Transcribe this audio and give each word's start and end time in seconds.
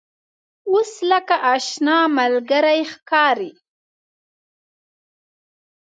اوس 0.69 0.91
لکه 1.09 1.35
آشنا 1.53 1.97
ملګری 2.17 2.81
ښکاري. 2.91 3.51